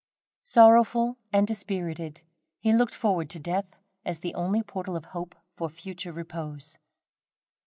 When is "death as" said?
3.39-4.17